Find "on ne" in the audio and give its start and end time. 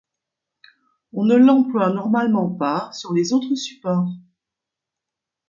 1.13-1.35